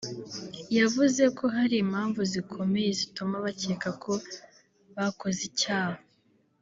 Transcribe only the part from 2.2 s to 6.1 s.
zikomeye zituma bakeka ko bakoze icyaha